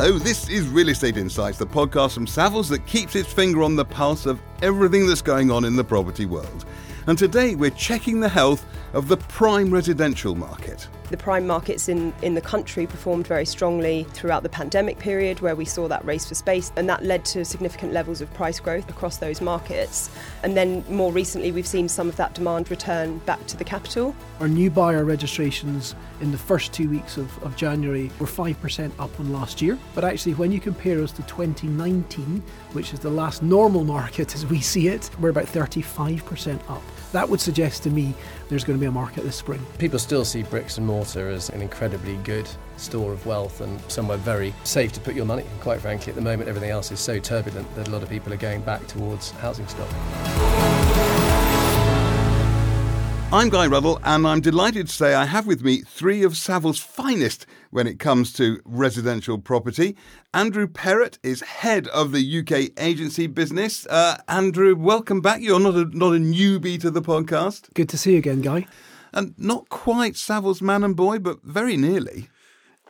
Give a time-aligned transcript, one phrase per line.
[0.00, 3.74] Hello, this is Real Estate Insights, the podcast from Savills that keeps its finger on
[3.74, 6.66] the pulse of everything that's going on in the property world.
[7.08, 10.86] And today we're checking the health of the prime residential market.
[11.10, 15.56] The prime markets in, in the country performed very strongly throughout the pandemic period, where
[15.56, 18.90] we saw that race for space, and that led to significant levels of price growth
[18.90, 20.10] across those markets.
[20.42, 24.14] And then more recently, we've seen some of that demand return back to the capital.
[24.40, 29.18] Our new buyer registrations in the first two weeks of, of January were 5% up
[29.18, 29.78] on last year.
[29.94, 34.44] But actually, when you compare us to 2019, which is the last normal market as
[34.44, 36.82] we see it, we're about 35% up.
[37.12, 38.14] That would suggest to me
[38.48, 39.64] there's going to be a market this spring.
[39.78, 44.18] People still see bricks and mortar as an incredibly good store of wealth and somewhere
[44.18, 45.42] very safe to put your money.
[45.42, 48.10] And quite frankly, at the moment, everything else is so turbulent that a lot of
[48.10, 50.47] people are going back towards housing stock.
[53.30, 56.80] I'm Guy Ruddle, and I'm delighted to say I have with me three of Savills'
[56.80, 59.98] finest when it comes to residential property.
[60.32, 63.86] Andrew Perratt is head of the UK agency business.
[63.86, 65.42] Uh, Andrew, welcome back.
[65.42, 67.68] You're not a, not a newbie to the podcast.
[67.74, 68.66] Good to see you again, Guy.
[69.12, 72.30] And not quite Savills man and boy, but very nearly.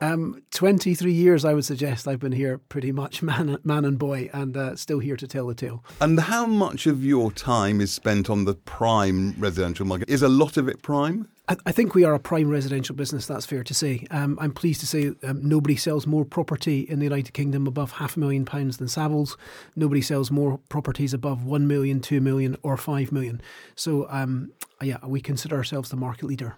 [0.01, 4.31] Um, 23 years, I would suggest I've been here pretty much man, man and boy,
[4.33, 5.85] and uh, still here to tell the tale.
[6.01, 10.09] And how much of your time is spent on the prime residential market?
[10.09, 11.29] Is a lot of it prime?
[11.49, 14.07] I, I think we are a prime residential business, that's fair to say.
[14.11, 17.93] Um, I'm pleased to say um, nobody sells more property in the United Kingdom above
[17.93, 19.37] half a million pounds than Savills.
[19.75, 23.41] Nobody sells more properties above 1 million, 2 million, or 5 million.
[23.75, 26.57] So, um, yeah, we consider ourselves the market leader.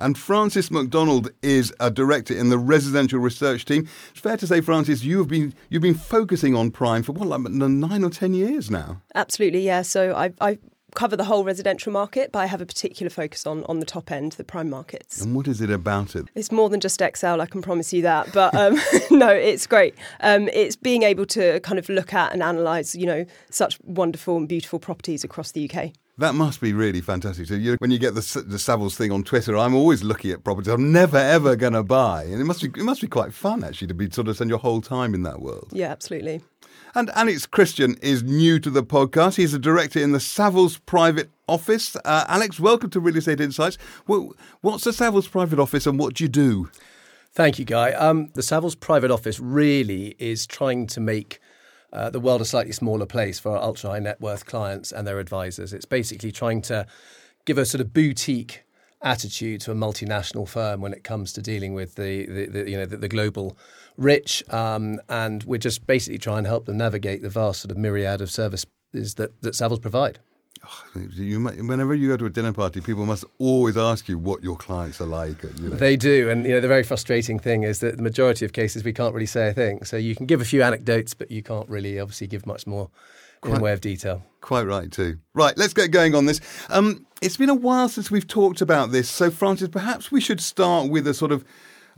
[0.00, 3.86] And Frances McDonald is a director in the residential research team.
[4.10, 7.40] It's fair to say, Frances, you've been you've been focusing on prime for what, like
[7.52, 9.02] nine or ten years now.
[9.14, 9.82] Absolutely, yeah.
[9.82, 10.58] So I, I
[10.94, 14.10] cover the whole residential market, but I have a particular focus on on the top
[14.10, 15.20] end, the prime markets.
[15.20, 16.26] And what is it about it?
[16.34, 18.32] It's more than just Excel, I can promise you that.
[18.32, 18.78] But um,
[19.10, 19.94] no, it's great.
[20.20, 24.36] Um, it's being able to kind of look at and analyse, you know, such wonderful
[24.36, 25.92] and beautiful properties across the UK.
[26.20, 27.46] That must be really fantastic.
[27.46, 30.44] So you, when you get the, the Savills thing on Twitter, I'm always looking at
[30.44, 33.32] properties I'm never ever going to buy, and it must be it must be quite
[33.32, 35.70] fun actually to be sort of spend your whole time in that world.
[35.72, 36.42] Yeah, absolutely.
[36.94, 39.36] And Alex Christian is new to the podcast.
[39.36, 41.96] He's a director in the Savills Private Office.
[42.04, 43.78] Uh, Alex, welcome to Real Estate Insights.
[44.06, 46.68] Well, what's the Savills Private Office and what do you do?
[47.32, 47.92] Thank you, Guy.
[47.92, 51.40] Um, the Savills Private Office really is trying to make
[51.92, 55.06] uh, the world a slightly smaller place for our ultra high net worth clients and
[55.06, 55.72] their advisors.
[55.72, 56.86] It's basically trying to
[57.44, 58.64] give a sort of boutique
[59.02, 62.76] attitude to a multinational firm when it comes to dealing with the, the, the you
[62.76, 63.56] know the, the, global
[63.96, 67.78] rich, um, and we're just basically trying to help them navigate the vast sort of
[67.78, 70.18] myriad of services that that Savills provide.
[70.94, 74.56] You, whenever you go to a dinner party, people must always ask you what your
[74.56, 75.42] clients are like.
[75.42, 75.76] You know.
[75.76, 78.84] They do, and you know the very frustrating thing is that the majority of cases
[78.84, 79.84] we can't really say a thing.
[79.84, 82.90] So you can give a few anecdotes, but you can't really obviously give much more
[83.40, 84.22] quite, in way of detail.
[84.40, 85.18] Quite right too.
[85.34, 86.40] Right, let's get going on this.
[86.68, 90.40] Um, it's been a while since we've talked about this, so Frances, perhaps we should
[90.40, 91.44] start with a sort of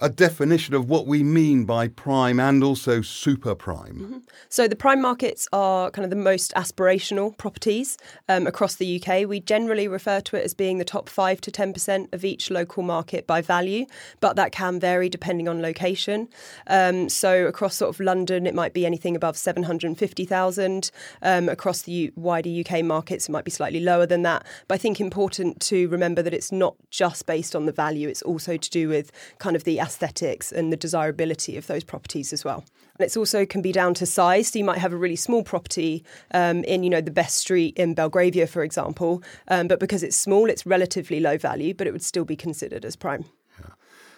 [0.02, 3.94] a definition of what we mean by prime and also super prime.
[3.94, 4.18] Mm-hmm.
[4.48, 7.96] So, the prime markets are kind of the most aspirational properties
[8.28, 9.28] um, across the UK.
[9.28, 12.82] We generally refer to it as being the top 5 to 10% of each local
[12.82, 13.86] market by value,
[14.18, 16.28] but that can vary depending on location.
[16.66, 20.90] Um, so, across sort of London, it might be anything above 750,000.
[21.22, 24.44] Um, across the U- wider UK markets, it might be slightly lower than that.
[24.66, 28.22] But I think important to remember that it's not just based on the value, it's
[28.22, 32.44] also to do with kind of the aesthetics and the desirability of those properties as
[32.44, 32.64] well.
[32.98, 34.48] And it's also can be down to size.
[34.48, 37.76] So you might have a really small property um, in, you know, the best street
[37.76, 41.92] in Belgravia, for example, um, but because it's small, it's relatively low value, but it
[41.92, 43.24] would still be considered as prime.
[43.60, 43.74] Yeah.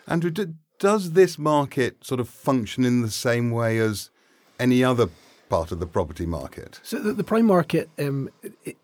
[0.07, 0.31] Andrew,
[0.79, 4.11] does this market sort of function in the same way as
[4.59, 5.09] any other
[5.55, 6.81] part of the property market?
[6.83, 8.29] So the, the prime market um,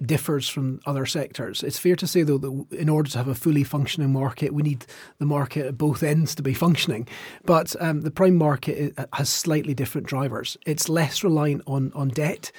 [0.02, 1.62] differs from other sectors.
[1.62, 4.62] It's fair to say, though, that in order to have a fully functioning market, we
[4.62, 4.86] need
[5.18, 7.08] the market at both ends to be functioning.
[7.44, 10.56] But um, the prime market has slightly different drivers.
[10.64, 12.52] It's less reliant on on debt.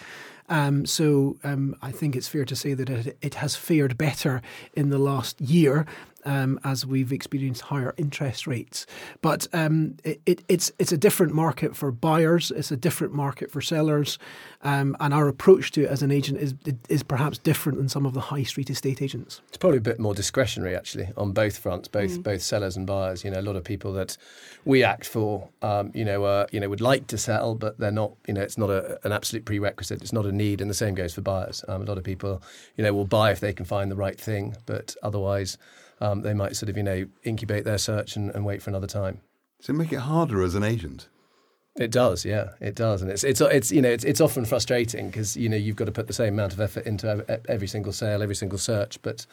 [0.50, 4.41] Um, so um, I think it's fair to say that it, it, has fared better
[4.74, 5.85] in the last year
[6.25, 8.85] um, as we've experienced higher interest rates.
[9.21, 12.51] But um, it, it, it's it's a different market for buyers.
[12.51, 14.19] It's a different market for sellers,
[14.62, 16.53] um, and our approach to it as an agent is
[16.89, 19.41] is perhaps different than some of the high street estate agents.
[19.47, 22.23] It's probably a bit more discretionary actually on both fronts, both mm.
[22.23, 23.23] both sellers and buyers.
[23.23, 24.18] You know, a lot of people that
[24.65, 27.91] we act for, um, you know, uh, you know, would like to sell, but they're
[27.91, 28.13] not.
[28.27, 30.01] You know, it's not a, an absolute prerequisite.
[30.01, 31.63] It's not a need, and the same goes for buyers.
[31.68, 32.41] Um, a lot of people,
[32.77, 35.57] you know, will buy if they can find the right thing, but otherwise
[36.01, 38.88] um, they might sort of, you know, incubate their search and, and wait for another
[38.88, 39.21] time.
[39.62, 41.07] So make it harder as an agent?
[41.77, 45.07] It does, yeah, it does, and it's it's it's you know it's it's often frustrating
[45.07, 47.94] because you know you've got to put the same amount of effort into every single
[47.94, 49.25] sale, every single search, but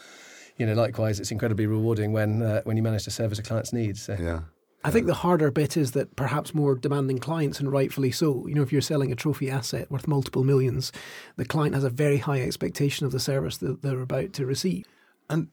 [0.57, 3.73] you know likewise it's incredibly rewarding when uh, when you manage to service a client's
[3.73, 4.03] needs.
[4.03, 4.17] So.
[4.21, 4.41] Yeah.
[4.85, 8.47] I think the harder bit is that perhaps more demanding clients, and rightfully so.
[8.47, 10.93] You know, if you're selling a trophy asset worth multiple millions,
[11.37, 14.87] the client has a very high expectation of the service that they're about to receive.
[15.29, 15.49] And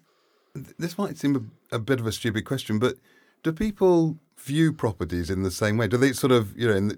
[0.78, 1.36] this might seem
[1.72, 2.96] a, a bit of a stupid question, but
[3.44, 5.88] do people view properties in the same way?
[5.88, 6.92] Do they sort of, you know,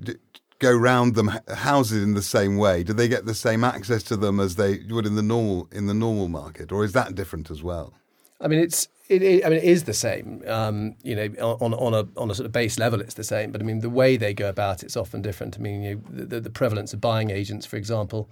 [0.59, 2.83] go round them houses in the same way?
[2.83, 5.87] Do they get the same access to them as they would in the normal in
[5.87, 7.93] the normal market, or is that different as well?
[8.39, 10.43] I mean, it's it, it, I mean, it is the same.
[10.47, 13.51] Um, you know, on on a on a sort of base level, it's the same.
[13.51, 15.57] But I mean, the way they go about it's often different.
[15.57, 18.29] I mean, you know, the, the prevalence of buying agents, for example,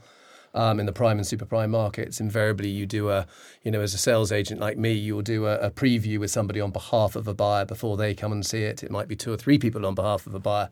[0.56, 3.28] um, in the prime and super prime markets, invariably you do a,
[3.64, 6.62] you know, as a sales agent like me, you'll do a, a, preview with somebody
[6.62, 8.82] on behalf of a buyer before they come and see it.
[8.82, 10.70] It might be two or three people on behalf of a buyer.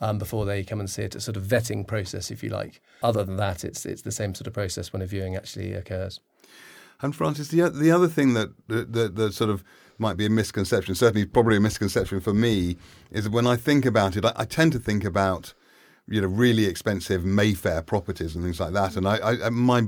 [0.00, 2.80] Um, before they come and see it, a sort of vetting process, if you like.
[3.04, 6.18] Other than that, it's it's the same sort of process when a viewing actually occurs.
[7.00, 9.62] And Frances, the the other thing that that, that sort of
[9.98, 12.78] might be a misconception, certainly probably a misconception for me,
[13.12, 15.54] is when I think about it, I, I tend to think about
[16.08, 19.86] you know really expensive Mayfair properties and things like that, and I, I my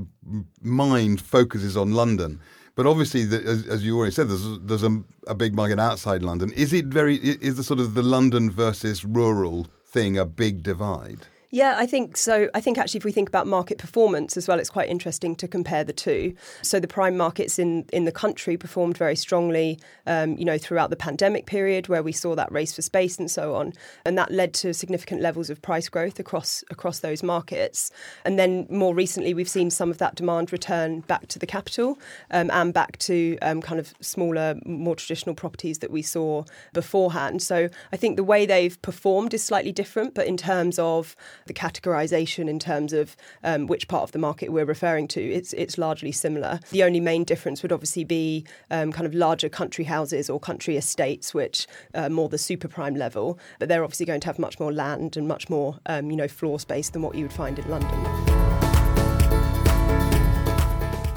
[0.61, 2.39] mind focuses on London.
[2.75, 6.23] But obviously, the, as, as, you already said, there's there's a, a, big market outside
[6.23, 6.51] London.
[6.51, 11.27] Is it very is the sort of the London versus rural thing a big divide?
[11.55, 12.49] Yeah, I think so.
[12.53, 15.47] I think actually, if we think about market performance as well, it's quite interesting to
[15.47, 16.35] compare the two.
[16.61, 20.89] So the prime markets in in the country performed very strongly, um, you know, throughout
[20.89, 23.71] the pandemic period, where we saw that race for space and so on,
[24.03, 27.89] and that led to significant levels of price growth across across those markets.
[28.25, 31.97] And then more recently, we've seen some of that demand return back to the capital
[32.31, 36.43] um, and back to um, kind of smaller, more traditional properties that we saw
[36.73, 37.41] beforehand.
[37.41, 41.53] So I think the way they've performed is slightly different, but in terms of the
[41.53, 45.77] categorization in terms of um, which part of the market we're referring to, it's it's
[45.77, 46.59] largely similar.
[46.71, 50.75] The only main difference would obviously be um, kind of larger country houses or country
[50.75, 54.59] estates, which are more the super prime level, but they're obviously going to have much
[54.59, 57.59] more land and much more um, you know floor space than what you would find
[57.59, 58.35] in London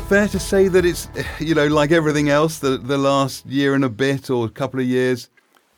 [0.09, 1.07] fair to say that it's
[1.39, 4.81] you know like everything else the the last year and a bit or a couple
[4.81, 5.29] of years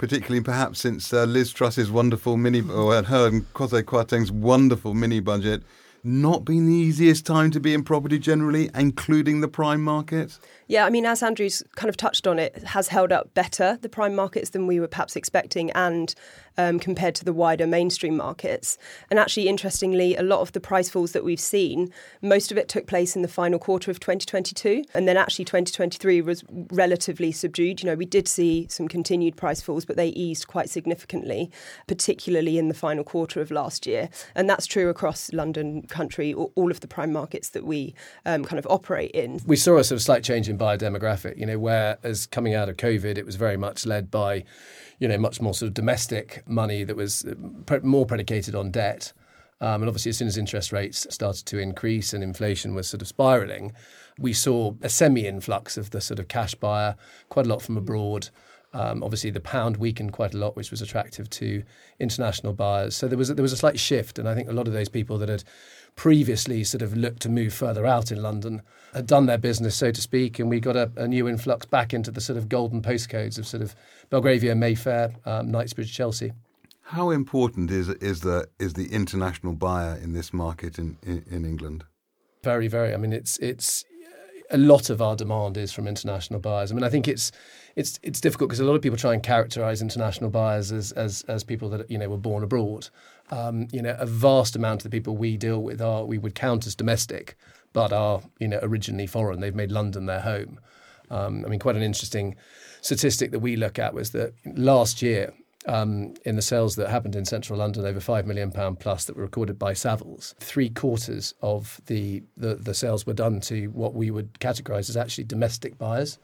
[0.00, 5.20] particularly perhaps since uh, Liz Truss's wonderful mini, or her and Kwasi Kwarteng's wonderful mini
[5.20, 5.62] budget,
[6.02, 10.38] not been the easiest time to be in property generally, including the prime market?
[10.66, 13.88] Yeah, I mean, as Andrew's kind of touched on, it has held up better, the
[13.88, 16.14] prime markets, than we were perhaps expecting, and
[16.56, 18.78] um, compared to the wider mainstream markets.
[19.10, 21.90] And actually, interestingly, a lot of the price falls that we've seen,
[22.22, 24.84] most of it took place in the final quarter of 2022.
[24.94, 27.82] And then actually, 2023 was relatively subdued.
[27.82, 31.50] You know, we did see some continued price falls, but they eased quite significantly,
[31.86, 34.08] particularly in the final quarter of last year.
[34.34, 37.94] And that's true across London country, all of the prime markets that we
[38.24, 39.40] um, kind of operate in.
[39.46, 42.76] We saw a sort of slight change in biodemographic, you know, whereas coming out of
[42.76, 44.44] COVID, it was very much led by,
[44.98, 47.34] you know, much more sort of domestic money that was uh,
[47.66, 49.12] pre- more predicated on debt.
[49.62, 53.02] Um, and obviously, as soon as interest rates started to increase and inflation was sort
[53.02, 53.72] of spiraling,
[54.18, 56.96] we saw a semi influx of the sort of cash buyer,
[57.28, 58.30] quite a lot from abroad.
[58.72, 61.64] Um, obviously, the pound weakened quite a lot, which was attractive to
[61.98, 62.96] international buyers.
[62.96, 64.72] So there was a, there was a slight shift, and I think a lot of
[64.72, 65.42] those people that had
[65.96, 68.62] previously sort of looked to move further out in London
[68.94, 71.94] had done their business, so to speak, and we got a, a new influx back
[71.94, 73.74] into the sort of golden postcodes of sort of
[74.10, 76.32] Belgravia, Mayfair, um, Knightsbridge, Chelsea.
[76.82, 81.44] How important is is the is the international buyer in this market in, in, in
[81.44, 81.84] England?
[82.42, 82.92] Very, very.
[82.92, 83.84] I mean, it's it's
[84.50, 86.70] a lot of our demand is from international buyers.
[86.70, 87.30] I mean, I think it's
[87.76, 91.22] it's it's difficult because a lot of people try and characterize international buyers as as
[91.28, 92.88] as people that you know were born abroad.
[93.30, 96.34] Um, you know, a vast amount of the people we deal with are we would
[96.34, 97.36] count as domestic,
[97.72, 99.40] but are you know originally foreign.
[99.40, 100.60] They've made London their home.
[101.10, 102.36] Um, I mean, quite an interesting
[102.80, 105.32] statistic that we look at was that last year
[105.66, 109.16] um, in the sales that happened in central London, over five million pound plus that
[109.16, 110.34] were recorded by Savills.
[110.36, 114.96] Three quarters of the, the, the sales were done to what we would categorise as
[114.96, 116.18] actually domestic buyers.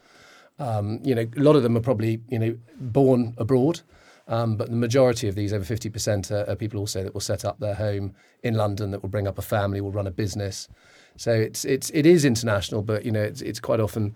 [0.59, 3.81] Um, you know, a lot of them are probably you know born abroad.
[4.29, 7.45] Um, but the majority of these, over 50%, are, are, people also that will set
[7.45, 8.13] up their home
[8.43, 10.67] in London, that will bring up a family, will run a business.
[11.15, 14.15] So it's it's it is international, but you know it's it's quite often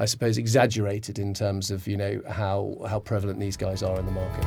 [0.00, 4.06] I suppose, exaggerated in terms of you know how how prevalent these guys are in
[4.06, 4.44] the market.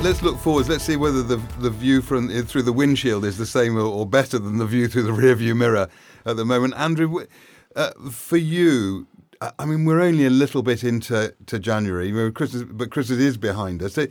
[0.00, 0.68] Let's look forwards.
[0.68, 4.06] Let's see whether the the view from through the windshield is the same or, or
[4.06, 5.88] better than the view through the rear view mirror
[6.24, 6.74] at the moment.
[6.76, 7.26] Andrew,
[7.74, 9.08] uh, for you,
[9.58, 13.82] I mean, we're only a little bit into to January, Christmas, but Christmas is behind
[13.82, 13.94] us.
[13.94, 14.06] So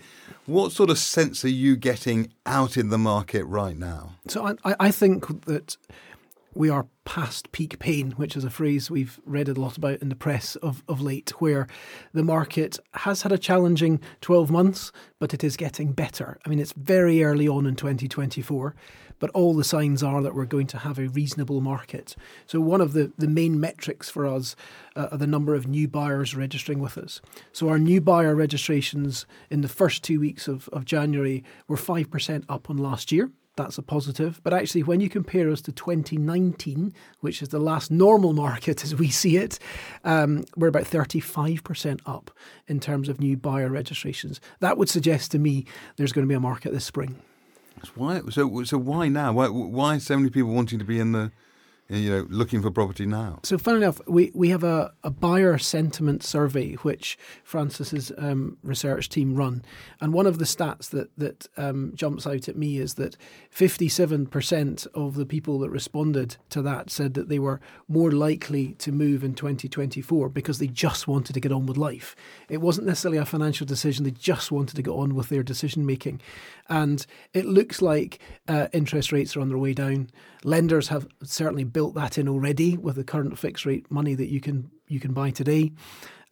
[0.46, 4.16] what sort of sense are you getting out in the market right now?
[4.28, 5.78] So I, I think that
[6.56, 10.08] we are past peak pain, which is a phrase we've read a lot about in
[10.08, 11.68] the press of, of late, where
[12.14, 16.40] the market has had a challenging 12 months, but it is getting better.
[16.46, 18.74] I mean, it's very early on in 2024,
[19.20, 22.16] but all the signs are that we're going to have a reasonable market.
[22.46, 24.56] So, one of the, the main metrics for us
[24.96, 27.22] uh, are the number of new buyers registering with us.
[27.52, 32.46] So, our new buyer registrations in the first two weeks of, of January were 5%
[32.48, 34.42] up on last year that's a positive.
[34.44, 38.96] But actually, when you compare us to 2019, which is the last normal market as
[38.96, 39.60] we see it,
[40.04, 42.32] um, we're about 35% up
[42.68, 44.40] in terms of new buyer registrations.
[44.60, 45.66] That would suggest to me
[45.98, 47.22] there's going to be a market this spring.
[47.96, 48.22] Why?
[48.30, 49.34] So, so why now?
[49.34, 51.32] Why, why so many people wanting to be in the
[51.88, 53.40] you know, looking for property now?
[53.44, 59.10] So, fun enough, we, we have a, a buyer sentiment survey which Frances's um, research
[59.10, 59.64] team run,
[60.02, 63.18] and one of the stats that that um, jumps out at me is that
[63.52, 68.12] fifty seven percent of the people that responded to that said that they were more
[68.12, 71.78] likely to move in twenty twenty four because they just wanted to get on with
[71.78, 72.16] life.
[72.50, 75.86] It wasn't necessarily a financial decision; they just wanted to get on with their decision
[75.86, 76.20] making,
[76.68, 80.10] and it looks like uh, interest rates are on their way down.
[80.44, 84.40] Lenders have certainly built that in already with the current fixed rate money that you
[84.40, 85.74] can you can buy today.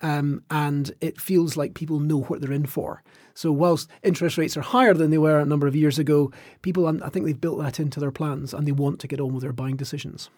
[0.02, 3.04] Um, and it feels like people know what they're in for.
[3.34, 6.32] So whilst interest rates are higher than they were a number of years ago,
[6.62, 9.34] people I think they've built that into their plans and they want to get on
[9.34, 10.30] with their buying decisions.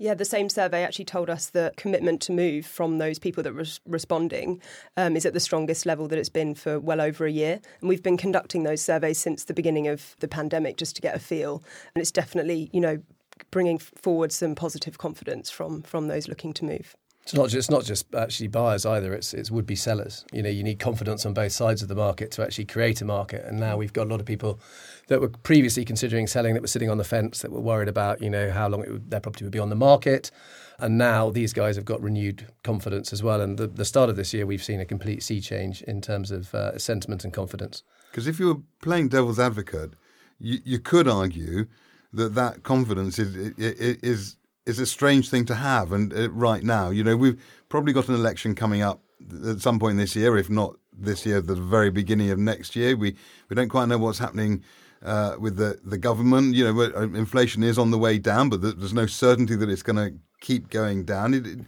[0.00, 3.54] Yeah, the same survey actually told us that commitment to move from those people that
[3.54, 4.60] were responding
[4.96, 7.60] um, is at the strongest level that it's been for well over a year.
[7.80, 11.16] And we've been conducting those surveys since the beginning of the pandemic just to get
[11.16, 11.62] a feel.
[11.94, 13.02] And it's definitely, you know,
[13.50, 16.96] bringing forward some positive confidence from from those looking to move.
[17.28, 19.12] It's not just not just actually buyers either.
[19.12, 20.24] It's it's would be sellers.
[20.32, 23.04] You know, you need confidence on both sides of the market to actually create a
[23.04, 23.44] market.
[23.44, 24.58] And now we've got a lot of people
[25.08, 28.22] that were previously considering selling that were sitting on the fence that were worried about
[28.22, 30.30] you know how long would, their property would be on the market.
[30.78, 33.42] And now these guys have got renewed confidence as well.
[33.42, 36.30] And the, the start of this year, we've seen a complete sea change in terms
[36.30, 37.82] of uh, sentiment and confidence.
[38.10, 39.94] Because if you were playing devil's advocate,
[40.38, 41.66] you, you could argue
[42.12, 44.36] that that confidence is is
[44.66, 45.92] is a strange thing to have.
[45.92, 49.00] And uh, right now, you know, we've probably got an election coming up
[49.46, 52.96] at some point this year, if not this year, the very beginning of next year.
[52.96, 53.16] We
[53.48, 54.64] we don't quite know what's happening.
[55.00, 58.60] Uh, with the, the government, you know, uh, inflation is on the way down, but
[58.60, 61.34] there's no certainty that it's going to keep going down.
[61.34, 61.58] It, it,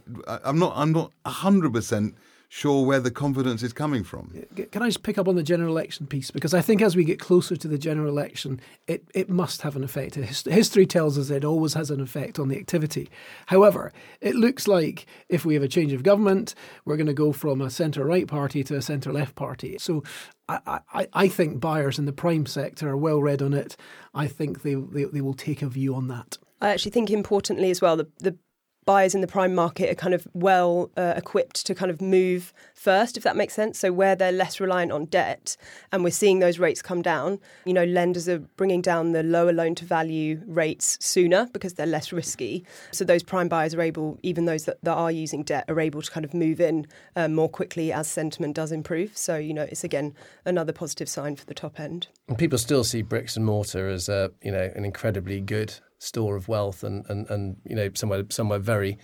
[0.43, 2.15] I'm not, I'm not hundred percent
[2.53, 4.43] sure where the confidence is coming from.
[4.73, 6.31] Can I just pick up on the general election piece?
[6.31, 9.77] Because I think as we get closer to the general election, it, it must have
[9.77, 10.15] an effect.
[10.15, 13.09] History tells us it always has an effect on the activity.
[13.45, 16.53] However, it looks like if we have a change of government,
[16.83, 19.77] we're going to go from a centre right party to a centre left party.
[19.79, 20.03] So
[20.49, 23.77] I, I, I, think buyers in the prime sector are well read on it.
[24.13, 26.37] I think they, they, they will take a view on that.
[26.59, 28.37] I actually think importantly as well, the, the
[28.85, 32.53] buyers in the prime market are kind of well uh, equipped to kind of move
[32.73, 33.77] first, if that makes sense.
[33.79, 35.55] So where they're less reliant on debt,
[35.91, 39.53] and we're seeing those rates come down, you know, lenders are bringing down the lower
[39.53, 42.65] loan to value rates sooner because they're less risky.
[42.91, 46.01] So those prime buyers are able, even those that, that are using debt, are able
[46.01, 49.15] to kind of move in um, more quickly as sentiment does improve.
[49.17, 52.07] So you know, it's again another positive sign for the top end.
[52.27, 56.35] And people still see bricks and mortar as a you know an incredibly good store
[56.35, 58.97] of wealth and, and, and you know somewhere somewhere very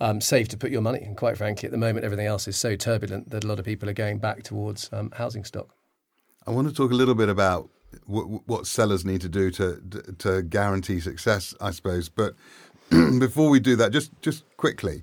[0.00, 1.00] um, safe to put your money.
[1.02, 3.64] And quite frankly, at the moment, everything else is so turbulent that a lot of
[3.66, 5.74] people are going back towards um, housing stock.
[6.46, 7.68] I want to talk a little bit about
[8.06, 9.82] what, what sellers need to do to
[10.18, 12.08] to guarantee success, I suppose.
[12.08, 12.34] But
[12.90, 15.02] before we do that, just just quickly.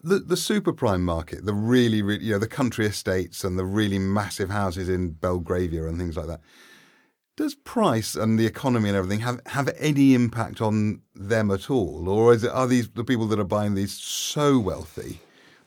[0.00, 3.64] The, the super prime market, the really, really, you know, the country estates and the
[3.64, 6.40] really massive houses in Belgravia and things like that
[7.38, 12.08] does price and the economy and everything have, have any impact on them at all?
[12.08, 15.20] Or it, are these the people that are buying these so wealthy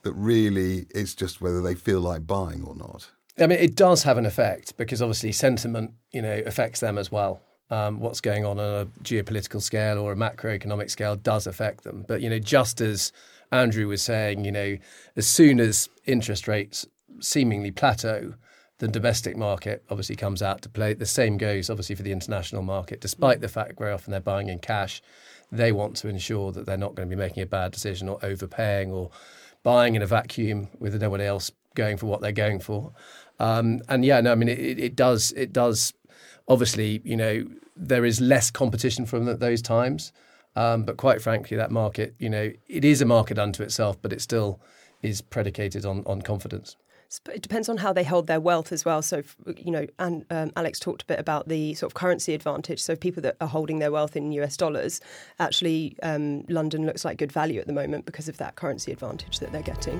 [0.04, 3.10] that really it's just whether they feel like buying or not?
[3.40, 7.10] I mean, it does have an effect because obviously sentiment, you know, affects them as
[7.10, 7.42] well.
[7.70, 12.04] Um, what's going on on a geopolitical scale or a macroeconomic scale does affect them.
[12.06, 13.14] But you know, just as
[13.50, 14.78] Andrew was saying, you know,
[15.16, 16.86] as soon as interest rates
[17.22, 18.34] seemingly plateau,
[18.82, 20.96] the domestic market obviously comes out to play.
[20.96, 23.00] The same goes obviously for the international market.
[23.00, 25.04] Despite the fact very often they're buying in cash,
[25.52, 28.18] they want to ensure that they're not going to be making a bad decision or
[28.24, 29.12] overpaying or
[29.62, 32.92] buying in a vacuum with no one else going for what they're going for.
[33.40, 35.94] Um, and yeah, no, I mean it, it, does it does
[36.48, 37.46] obviously you know
[37.76, 40.12] there is less competition from those times,
[40.56, 44.12] um, but quite frankly, that market you know it is a market unto itself, but
[44.12, 44.60] it still
[45.04, 46.78] is predicated on, on confidence.
[47.34, 49.02] It depends on how they hold their wealth as well.
[49.02, 49.22] So,
[49.58, 52.82] you know, and um, Alex talked a bit about the sort of currency advantage.
[52.82, 55.02] So, people that are holding their wealth in US dollars,
[55.38, 59.40] actually, um, London looks like good value at the moment because of that currency advantage
[59.40, 60.00] that they're getting.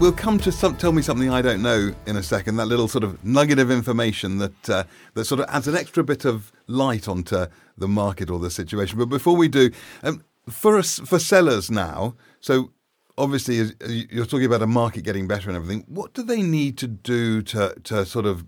[0.00, 2.56] We'll come to some, tell me something I don't know in a second.
[2.56, 6.02] That little sort of nugget of information that uh, that sort of adds an extra
[6.02, 7.44] bit of light onto
[7.76, 8.98] the market or the situation.
[8.98, 9.72] But before we do,
[10.02, 12.70] um, for us for sellers now, so
[13.18, 15.84] obviously uh, you're talking about a market getting better and everything.
[15.88, 18.44] What do they need to do to to sort of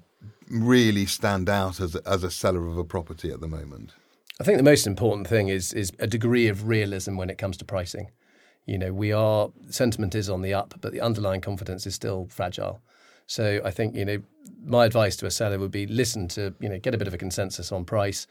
[0.51, 3.93] really stand out as as a seller of a property at the moment?
[4.41, 7.57] I think the most important thing is is a degree of realism when it comes
[7.59, 8.09] to pricing
[8.71, 12.29] you know, we are sentiment is on the up, but the underlying confidence is still
[12.31, 12.81] fragile.
[13.27, 14.23] So I think you know,
[14.65, 17.15] my advice to a seller would be listen to you know get a bit of
[17.15, 18.29] a consensus on price.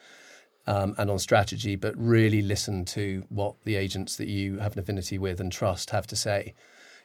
[0.68, 4.80] Um, and on strategy, but really listen to what the agents that you have an
[4.80, 6.54] affinity with and trust have to say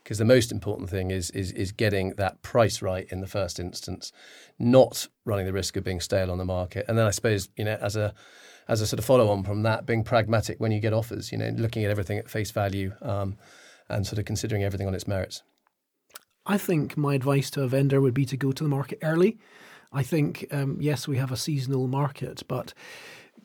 [0.05, 3.59] because the most important thing is, is is getting that price right in the first
[3.59, 4.13] instance,
[4.59, 6.85] not running the risk of being stale on the market.
[6.89, 8.15] And then I suppose you know as a
[8.69, 11.39] as a sort of follow on from that, being pragmatic when you get offers, you
[11.39, 13.37] know, looking at everything at face value um,
[13.89, 15.43] and sort of considering everything on its merits.
[16.47, 19.39] I think my advice to a vendor would be to go to the market early.
[19.93, 22.75] I think, um, yes, we have a seasonal market, but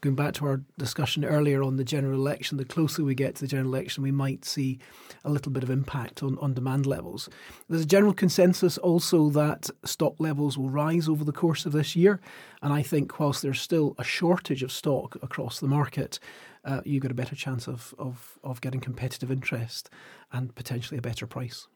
[0.02, 3.42] going back to our discussion earlier on the general election, the closer we get to
[3.42, 4.80] the general election, we might see
[5.24, 7.30] a little bit of impact on, on demand levels.
[7.68, 11.96] There's a general consensus also that stock levels will rise over the course of this
[11.96, 12.20] year.
[12.62, 16.20] And I think, whilst there's still a shortage of stock across the market,
[16.66, 19.90] uh, you've got a better chance of, of, of getting competitive interest
[20.32, 21.68] and potentially a better price.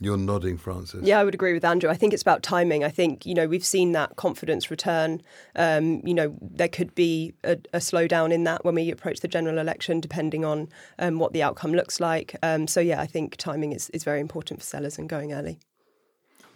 [0.00, 1.04] You're nodding, Frances.
[1.04, 1.88] Yeah, I would agree with Andrew.
[1.88, 2.82] I think it's about timing.
[2.82, 5.22] I think, you know, we've seen that confidence return.
[5.54, 9.28] Um, you know, there could be a, a, slowdown in that when we approach the
[9.28, 12.34] general election, depending on um, what the outcome looks like.
[12.42, 15.60] Um, so, yeah, I think timing is, is very important for sellers and going early.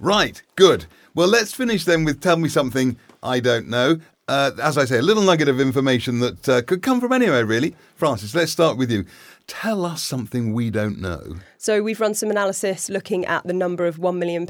[0.00, 0.86] Right, good.
[1.14, 4.00] Well, let's finish then with Tell Me Something I Don't Know.
[4.28, 7.46] Uh, as I say, a little nugget of information that uh, could come from anywhere,
[7.46, 7.74] really.
[7.94, 9.06] Frances, let's start with you.
[9.46, 11.36] Tell us something we don't know.
[11.56, 14.46] So, we've run some analysis looking at the number of £1 million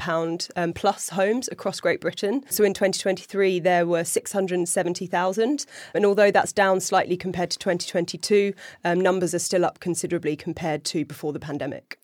[0.57, 2.43] um, plus homes across Great Britain.
[2.49, 5.65] So, in 2023, there were 670,000.
[5.93, 10.83] And although that's down slightly compared to 2022, um, numbers are still up considerably compared
[10.85, 11.97] to before the pandemic.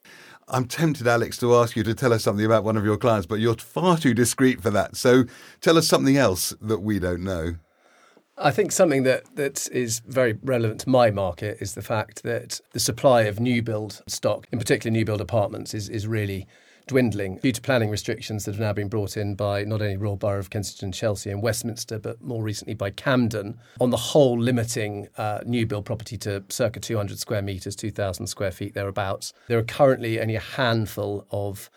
[0.48, 3.26] I'm tempted, Alex, to ask you to tell us something about one of your clients,
[3.26, 4.96] but you're far too discreet for that.
[4.96, 5.26] So
[5.60, 7.56] tell us something else that we don't know.
[8.38, 12.60] I think something that, that is very relevant to my market is the fact that
[12.74, 16.46] the supply of new build stock, in particular new build apartments, is, is really
[16.88, 20.18] dwindling due to planning restrictions that have now been brought in by not only Royal
[20.18, 25.08] Borough of Kensington, Chelsea, and Westminster, but more recently by Camden, on the whole limiting
[25.18, 29.34] uh, new build property to circa 200 square metres, 2,000 square feet thereabouts.
[29.48, 31.70] There are currently only a handful of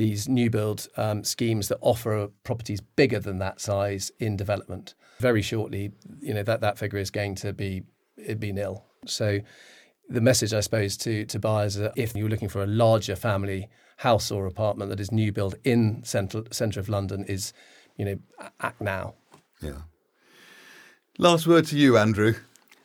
[0.00, 5.42] these new build um, schemes that offer properties bigger than that size in development very
[5.42, 7.82] shortly, you know, that, that figure is going to be
[8.16, 8.82] it'd be nil.
[9.04, 9.40] So
[10.08, 13.68] the message, I suppose, to, to buyers, uh, if you're looking for a larger family
[13.98, 17.52] house or apartment that is new build in central centre of London, is
[17.98, 18.18] you know
[18.58, 19.12] act now.
[19.60, 19.82] Yeah.
[21.18, 22.36] Last word to you, Andrew.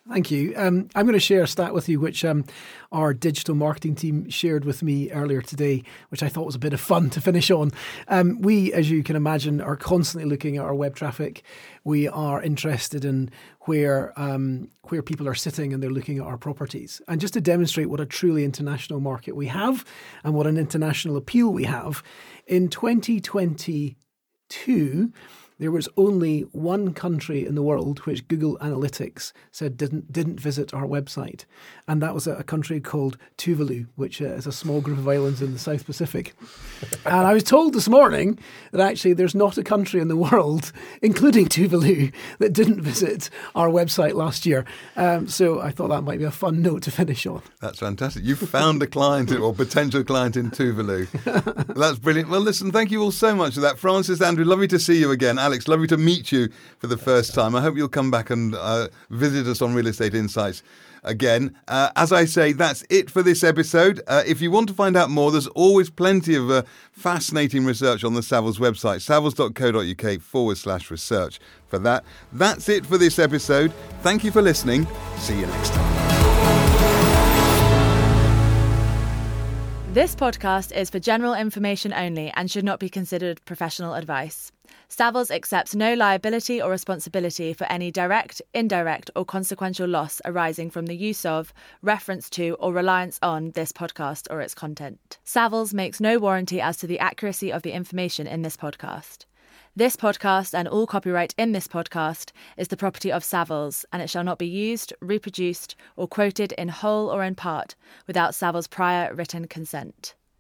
[0.07, 0.53] Thank you.
[0.55, 2.45] Um, I'm going to share a stat with you, which um,
[2.91, 6.73] our digital marketing team shared with me earlier today, which I thought was a bit
[6.73, 7.71] of fun to finish on.
[8.07, 11.41] Um, we, as you can imagine, are constantly looking at our web traffic.
[11.83, 16.37] We are interested in where um, where people are sitting and they're looking at our
[16.37, 17.01] properties.
[17.07, 19.83] And just to demonstrate what a truly international market we have
[20.23, 22.03] and what an international appeal we have,
[22.45, 23.95] in 2022
[25.57, 30.73] there was only one country in the world which Google Analytics said didn't didn't visit
[30.73, 31.45] our website,
[31.87, 35.41] and that was a, country called Tuvalu, which uh, is a small group of islands
[35.41, 36.33] in the South Pacific.
[37.05, 38.37] and I was told this morning
[38.71, 43.69] that actually there's not a country in the world, including Tuvalu, that didn't visit our
[43.69, 44.65] website last year.
[44.95, 47.41] Um, so I thought that might be a fun note to finish on.
[47.61, 48.23] That's fantastic.
[48.23, 51.07] You've found a client or potential client in Tuvalu.
[51.75, 52.29] That's brilliant.
[52.29, 54.45] Well, listen, thank you all so much for that, Frances, Andrew.
[54.45, 55.39] Lovely to see you again.
[55.45, 57.55] Alex, lovely to meet you for the first time.
[57.55, 60.63] I hope you'll come back and uh, visit us on Real Estate Insights
[61.03, 61.55] again.
[61.67, 64.01] Uh, as I say, that's it for this episode.
[64.07, 68.03] Uh, if you want to find out more, there's always plenty of uh, fascinating research
[68.03, 72.03] on the Savills website, savills.co.uk forward slash research for that.
[72.33, 73.71] That's it for this episode.
[74.01, 74.87] Thank you for listening.
[75.17, 76.15] See you next time.
[79.93, 84.51] This podcast is for general information only and should not be considered professional advice.
[84.89, 90.85] Savills accepts no liability or responsibility for any direct, indirect, or consequential loss arising from
[90.85, 95.19] the use of, reference to, or reliance on this podcast or its content.
[95.25, 99.25] Savills makes no warranty as to the accuracy of the information in this podcast.
[99.77, 104.09] This podcast and all copyright in this podcast is the property of Savills, and it
[104.09, 107.75] shall not be used, reproduced, or quoted in whole or in part
[108.07, 110.15] without Savills' prior written consent.